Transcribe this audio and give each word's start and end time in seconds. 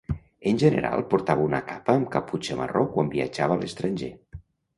En 0.51 0.55
general 0.61 1.03
portava 1.11 1.45
una 1.49 1.59
capa 1.67 1.95
amb 1.99 2.09
caputxa 2.15 2.59
marró 2.63 2.83
quan 2.97 3.13
viatjava 3.17 3.59
a 3.61 3.61
l'estranger. 3.61 4.11